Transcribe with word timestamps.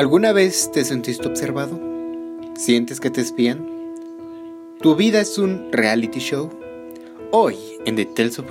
¿Alguna 0.00 0.32
vez 0.32 0.72
te 0.72 0.82
sentiste 0.82 1.28
observado? 1.28 1.78
¿Sientes 2.54 3.00
que 3.00 3.10
te 3.10 3.20
espían? 3.20 3.68
¿Tu 4.80 4.96
vida 4.96 5.20
es 5.20 5.36
un 5.36 5.70
reality 5.72 6.20
show? 6.20 6.48
Hoy, 7.32 7.58
en 7.84 7.96
The 7.96 8.06
Tales 8.06 8.38
of 8.38 8.46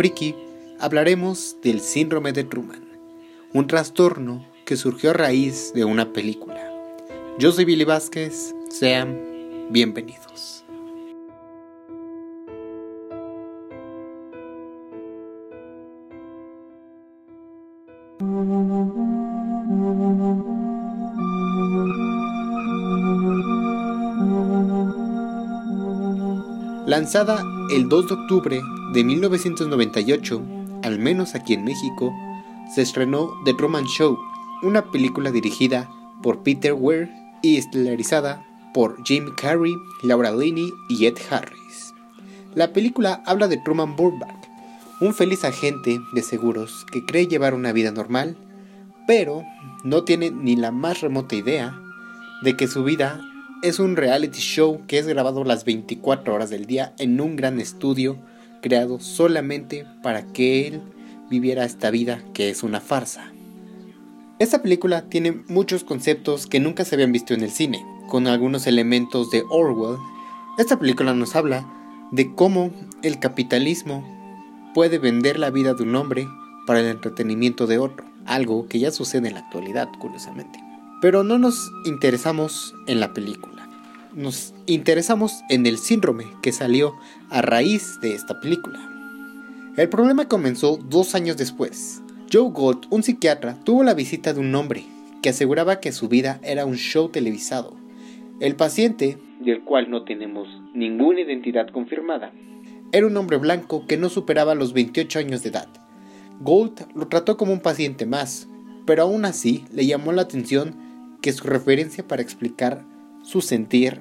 hablaremos 0.79 1.57
del 1.63 1.79
síndrome 1.79 2.33
de 2.33 2.43
Truman, 2.43 2.83
un 3.51 3.65
trastorno 3.65 4.45
que 4.63 4.77
surgió 4.77 5.09
a 5.09 5.13
raíz 5.13 5.73
de 5.73 5.85
una 5.85 6.13
película. 6.13 6.71
Yo 7.39 7.51
soy 7.51 7.65
Billy 7.65 7.83
Vázquez, 7.83 8.53
sean 8.69 9.17
bienvenidos. 9.71 10.63
Lanzada 26.89 27.45
el 27.69 27.87
2 27.87 28.07
de 28.07 28.13
octubre 28.15 28.61
de 28.93 29.03
1998, 29.03 30.41
al 30.81 30.97
menos 30.97 31.35
aquí 31.35 31.53
en 31.53 31.63
México, 31.63 32.11
se 32.73 32.81
estrenó 32.81 33.29
The 33.45 33.53
Truman 33.53 33.85
Show, 33.85 34.17
una 34.63 34.89
película 34.89 35.29
dirigida 35.29 35.87
por 36.23 36.41
Peter 36.41 36.73
Weir 36.73 37.07
y 37.43 37.57
estelarizada 37.57 38.43
por 38.73 39.03
Jim 39.05 39.35
Carrey, 39.39 39.75
Laura 40.01 40.31
Linney 40.31 40.73
y 40.89 41.05
Ed 41.05 41.19
Harris. 41.29 41.93
La 42.55 42.73
película 42.73 43.21
habla 43.27 43.47
de 43.47 43.57
Truman 43.57 43.95
Burbank, 43.95 44.47
un 44.99 45.13
feliz 45.13 45.43
agente 45.43 45.99
de 46.15 46.23
seguros 46.23 46.87
que 46.91 47.05
cree 47.05 47.27
llevar 47.27 47.53
una 47.53 47.71
vida 47.71 47.91
normal, 47.91 48.35
pero 49.05 49.43
no 49.83 50.05
tiene 50.05 50.31
ni 50.31 50.55
la 50.55 50.71
más 50.71 51.01
remota 51.01 51.35
idea 51.35 51.79
de 52.41 52.57
que 52.57 52.67
su 52.67 52.83
vida 52.83 53.21
es 53.61 53.79
un 53.79 53.97
reality 53.97 54.39
show 54.39 54.81
que 54.87 54.99
es 54.99 55.07
grabado 55.07 55.43
las 55.43 55.65
24 55.65 56.33
horas 56.33 56.49
del 56.49 56.65
día 56.65 56.93
en 56.97 57.19
un 57.19 57.35
gran 57.35 57.59
estudio 57.59 58.17
creado 58.61 58.99
solamente 58.99 59.85
para 60.01 60.25
que 60.27 60.67
él 60.67 60.81
viviera 61.29 61.65
esta 61.65 61.91
vida 61.91 62.23
que 62.33 62.49
es 62.49 62.63
una 62.63 62.79
farsa. 62.79 63.31
Esta 64.39 64.61
película 64.61 65.01
tiene 65.09 65.43
muchos 65.49 65.83
conceptos 65.83 66.47
que 66.47 66.61
nunca 66.61 66.85
se 66.85 66.95
habían 66.95 67.11
visto 67.11 67.33
en 67.33 67.43
el 67.43 67.51
cine, 67.51 67.85
con 68.07 68.27
algunos 68.27 68.65
elementos 68.65 69.29
de 69.29 69.43
Orwell. 69.49 69.97
Esta 70.57 70.79
película 70.79 71.13
nos 71.13 71.35
habla 71.35 71.67
de 72.11 72.33
cómo 72.33 72.71
el 73.03 73.19
capitalismo 73.19 74.05
puede 74.73 74.97
vender 74.97 75.37
la 75.37 75.49
vida 75.49 75.73
de 75.73 75.83
un 75.83 75.95
hombre 75.95 76.27
para 76.65 76.79
el 76.79 76.87
entretenimiento 76.87 77.67
de 77.67 77.79
otro, 77.79 78.05
algo 78.25 78.67
que 78.67 78.79
ya 78.79 78.91
sucede 78.91 79.27
en 79.27 79.33
la 79.33 79.41
actualidad, 79.41 79.89
curiosamente. 79.99 80.68
Pero 81.01 81.23
no 81.23 81.37
nos 81.37 81.71
interesamos 81.85 82.75
en 82.85 82.99
la 82.99 83.13
película. 83.13 83.69
Nos 84.13 84.53
interesamos 84.65 85.43
en 85.49 85.65
el 85.65 85.77
síndrome 85.77 86.25
que 86.41 86.51
salió 86.51 86.93
a 87.29 87.41
raíz 87.41 88.01
de 88.01 88.15
esta 88.15 88.41
película. 88.41 88.79
El 89.77 89.87
problema 89.87 90.27
comenzó 90.27 90.75
dos 90.75 91.15
años 91.15 91.37
después. 91.37 92.01
Joe 92.31 92.51
Gold, 92.51 92.87
un 92.89 93.03
psiquiatra, 93.03 93.57
tuvo 93.63 93.83
la 93.83 93.93
visita 93.93 94.33
de 94.33 94.41
un 94.41 94.53
hombre 94.55 94.83
que 95.21 95.29
aseguraba 95.29 95.79
que 95.79 95.93
su 95.93 96.09
vida 96.09 96.41
era 96.43 96.65
un 96.65 96.75
show 96.75 97.07
televisado. 97.07 97.75
El 98.41 98.57
paciente, 98.57 99.17
del 99.39 99.61
cual 99.63 99.89
no 99.89 100.03
tenemos 100.03 100.49
ninguna 100.73 101.21
identidad 101.21 101.69
confirmada, 101.69 102.33
era 102.91 103.07
un 103.07 103.15
hombre 103.15 103.37
blanco 103.37 103.85
que 103.87 103.97
no 103.97 104.09
superaba 104.09 104.53
los 104.53 104.73
28 104.73 105.19
años 105.19 105.43
de 105.43 105.49
edad. 105.49 105.69
Gold 106.41 106.87
lo 106.93 107.07
trató 107.07 107.37
como 107.37 107.53
un 107.53 107.61
paciente 107.61 108.05
más, 108.05 108.49
pero 108.85 109.03
aún 109.03 109.23
así 109.23 109.63
le 109.71 109.85
llamó 109.85 110.11
la 110.11 110.23
atención 110.23 110.88
que 111.21 111.33
su 111.33 111.47
referencia 111.47 112.07
para 112.07 112.21
explicar 112.21 112.83
su 113.23 113.41
sentir 113.41 113.99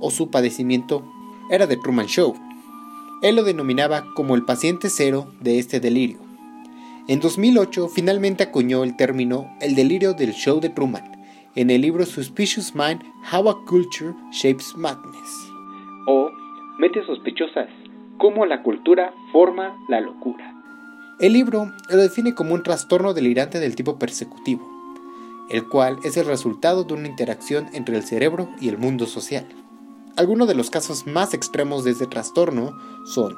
o 0.00 0.10
su 0.10 0.30
padecimiento 0.30 1.04
era 1.50 1.66
de 1.66 1.76
Truman 1.76 2.06
Show. 2.06 2.34
Él 3.22 3.36
lo 3.36 3.44
denominaba 3.44 4.04
como 4.14 4.34
el 4.34 4.44
paciente 4.44 4.90
cero 4.90 5.32
de 5.40 5.58
este 5.58 5.80
delirio. 5.80 6.18
En 7.08 7.20
2008 7.20 7.88
finalmente 7.88 8.42
acuñó 8.42 8.82
el 8.82 8.96
término 8.96 9.50
el 9.60 9.74
delirio 9.74 10.14
del 10.14 10.32
show 10.32 10.60
de 10.60 10.70
Truman 10.70 11.04
en 11.54 11.70
el 11.70 11.82
libro 11.82 12.06
Suspicious 12.06 12.74
Mind 12.74 13.02
How 13.32 13.48
a 13.48 13.64
Culture 13.66 14.14
Shapes 14.32 14.74
Madness 14.76 15.54
o 16.06 16.30
Mete 16.78 17.06
sospechosas, 17.06 17.68
cómo 18.18 18.46
la 18.46 18.62
cultura 18.62 19.14
forma 19.30 19.76
la 19.88 20.00
locura. 20.00 20.52
El 21.20 21.34
libro 21.34 21.70
lo 21.88 21.96
define 21.96 22.34
como 22.34 22.52
un 22.52 22.64
trastorno 22.64 23.14
delirante 23.14 23.60
del 23.60 23.76
tipo 23.76 23.96
persecutivo, 23.96 24.68
el 25.50 25.68
cual 25.68 25.98
es 26.04 26.16
el 26.16 26.26
resultado 26.26 26.84
de 26.84 26.94
una 26.94 27.08
interacción 27.08 27.68
entre 27.72 27.96
el 27.96 28.04
cerebro 28.04 28.48
y 28.60 28.68
el 28.68 28.78
mundo 28.78 29.06
social. 29.06 29.46
Algunos 30.16 30.48
de 30.48 30.54
los 30.54 30.70
casos 30.70 31.06
más 31.06 31.34
extremos 31.34 31.84
de 31.84 31.90
este 31.90 32.06
trastorno 32.06 32.72
son 33.06 33.34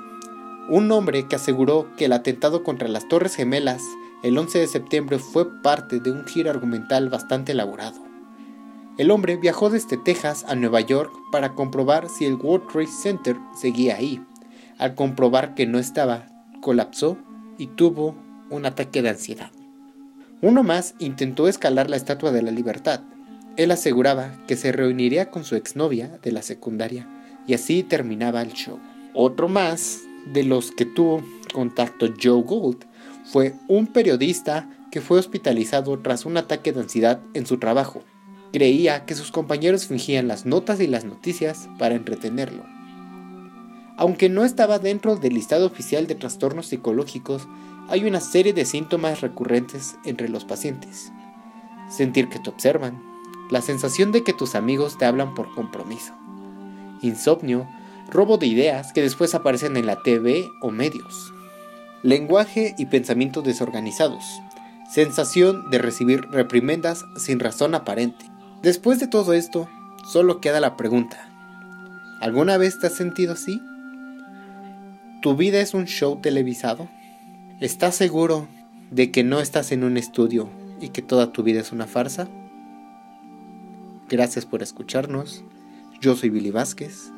un 0.68 0.90
hombre 0.92 1.26
que 1.28 1.36
aseguró 1.36 1.88
que 1.96 2.06
el 2.06 2.12
atentado 2.12 2.62
contra 2.62 2.88
las 2.88 3.08
Torres 3.08 3.36
Gemelas 3.36 3.82
el 4.22 4.36
11 4.36 4.58
de 4.58 4.66
septiembre 4.66 5.18
fue 5.18 5.62
parte 5.62 6.00
de 6.00 6.10
un 6.10 6.24
giro 6.24 6.50
argumental 6.50 7.08
bastante 7.08 7.52
elaborado. 7.52 8.00
El 8.98 9.10
hombre 9.10 9.36
viajó 9.36 9.68
desde 9.68 9.98
Texas 9.98 10.44
a 10.48 10.54
Nueva 10.54 10.80
York 10.80 11.12
para 11.30 11.54
comprobar 11.54 12.08
si 12.08 12.24
el 12.24 12.34
World 12.34 12.66
Trade 12.66 12.86
Center 12.86 13.36
seguía 13.54 13.96
ahí. 13.96 14.24
Al 14.78 14.94
comprobar 14.94 15.54
que 15.54 15.66
no 15.66 15.78
estaba, 15.78 16.26
colapsó 16.62 17.18
y 17.58 17.68
tuvo 17.68 18.16
un 18.50 18.64
ataque 18.64 19.02
de 19.02 19.10
ansiedad. 19.10 19.50
Uno 20.42 20.62
más 20.62 20.94
intentó 20.98 21.48
escalar 21.48 21.88
la 21.88 21.96
Estatua 21.96 22.30
de 22.30 22.42
la 22.42 22.50
Libertad. 22.50 23.00
Él 23.56 23.70
aseguraba 23.70 24.32
que 24.46 24.56
se 24.56 24.70
reuniría 24.70 25.30
con 25.30 25.44
su 25.44 25.56
exnovia 25.56 26.18
de 26.22 26.30
la 26.30 26.42
secundaria 26.42 27.08
y 27.46 27.54
así 27.54 27.82
terminaba 27.82 28.42
el 28.42 28.52
show. 28.52 28.78
Otro 29.14 29.48
más 29.48 30.00
de 30.26 30.44
los 30.44 30.72
que 30.72 30.84
tuvo 30.84 31.24
contacto 31.54 32.12
Joe 32.22 32.42
Gould 32.42 32.84
fue 33.24 33.54
un 33.66 33.86
periodista 33.86 34.68
que 34.90 35.00
fue 35.00 35.18
hospitalizado 35.18 35.98
tras 36.00 36.26
un 36.26 36.36
ataque 36.36 36.72
de 36.72 36.80
ansiedad 36.80 37.20
en 37.32 37.46
su 37.46 37.58
trabajo. 37.58 38.02
Creía 38.52 39.06
que 39.06 39.14
sus 39.14 39.30
compañeros 39.30 39.86
fingían 39.86 40.28
las 40.28 40.44
notas 40.44 40.80
y 40.80 40.86
las 40.86 41.04
noticias 41.04 41.68
para 41.78 41.94
entretenerlo. 41.94 42.75
Aunque 43.96 44.28
no 44.28 44.44
estaba 44.44 44.78
dentro 44.78 45.16
del 45.16 45.34
listado 45.34 45.66
oficial 45.66 46.06
de 46.06 46.14
trastornos 46.14 46.66
psicológicos, 46.66 47.48
hay 47.88 48.04
una 48.04 48.20
serie 48.20 48.52
de 48.52 48.64
síntomas 48.64 49.20
recurrentes 49.20 49.96
entre 50.04 50.28
los 50.28 50.44
pacientes. 50.44 51.12
Sentir 51.88 52.28
que 52.28 52.38
te 52.38 52.50
observan, 52.50 53.02
la 53.50 53.62
sensación 53.62 54.12
de 54.12 54.22
que 54.22 54.32
tus 54.32 54.54
amigos 54.54 54.98
te 54.98 55.04
hablan 55.04 55.34
por 55.34 55.54
compromiso, 55.54 56.12
insomnio, 57.00 57.66
robo 58.10 58.38
de 58.38 58.46
ideas 58.46 58.92
que 58.92 59.02
después 59.02 59.34
aparecen 59.34 59.76
en 59.76 59.86
la 59.86 60.02
TV 60.02 60.50
o 60.60 60.70
medios, 60.70 61.32
lenguaje 62.02 62.74
y 62.76 62.86
pensamientos 62.86 63.44
desorganizados, 63.44 64.24
sensación 64.92 65.70
de 65.70 65.78
recibir 65.78 66.22
reprimendas 66.30 67.04
sin 67.16 67.40
razón 67.40 67.74
aparente. 67.74 68.26
Después 68.62 68.98
de 68.98 69.06
todo 69.06 69.32
esto, 69.32 69.68
solo 70.10 70.40
queda 70.40 70.60
la 70.60 70.76
pregunta, 70.76 71.28
¿alguna 72.20 72.58
vez 72.58 72.78
te 72.80 72.88
has 72.88 72.94
sentido 72.94 73.34
así? 73.34 73.60
¿Tu 75.26 75.34
vida 75.34 75.60
es 75.60 75.74
un 75.74 75.86
show 75.86 76.20
televisado? 76.20 76.88
¿Estás 77.58 77.96
seguro 77.96 78.46
de 78.92 79.10
que 79.10 79.24
no 79.24 79.40
estás 79.40 79.72
en 79.72 79.82
un 79.82 79.96
estudio 79.96 80.48
y 80.80 80.90
que 80.90 81.02
toda 81.02 81.32
tu 81.32 81.42
vida 81.42 81.58
es 81.58 81.72
una 81.72 81.88
farsa? 81.88 82.28
Gracias 84.08 84.46
por 84.46 84.62
escucharnos. 84.62 85.42
Yo 86.00 86.14
soy 86.14 86.30
Billy 86.30 86.52
Vázquez 86.52 87.10